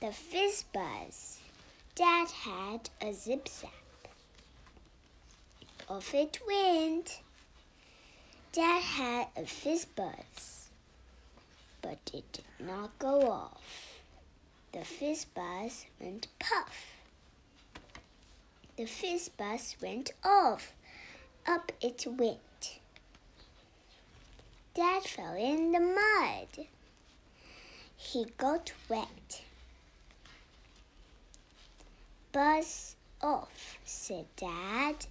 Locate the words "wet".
28.88-29.42